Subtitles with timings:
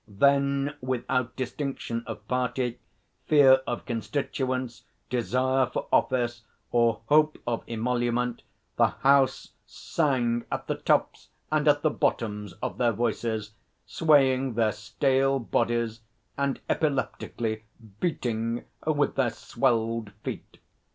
[0.07, 2.79] Then, without distinction of Party,
[3.27, 4.81] fear of constituents,
[5.11, 8.41] desire for office, or hope of emolument,
[8.77, 13.51] the House sang at the tops and at the bottoms of their voices,
[13.85, 16.01] swaying their stale bodies
[16.35, 17.61] and epileptically
[17.99, 20.57] beating with their swelled feet.